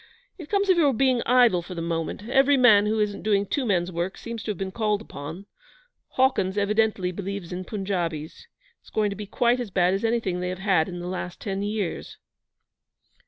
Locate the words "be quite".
9.15-9.59